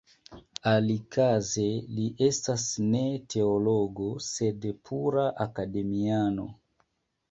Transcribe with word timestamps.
Alikaze 0.69 1.65
li 1.99 2.07
estas 2.29 2.67
ne 2.89 3.03
teologo 3.37 4.11
sed 4.33 4.69
pura 4.93 5.31
akademiano. 5.51 6.53